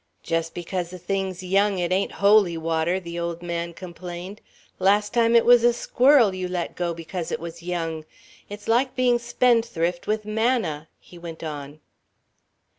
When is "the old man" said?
2.99-3.71